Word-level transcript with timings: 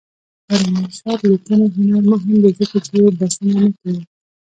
د 0.47 0.49
علامه 0.55 0.75
رشاد 0.91 1.19
لیکنی 1.31 1.61
هنر 1.75 2.01
مهم 2.11 2.33
دی 2.43 2.51
ځکه 2.59 2.77
چې 2.85 2.91
بسنه 3.19 3.53
نه 3.63 3.69
کوي. 3.79 4.01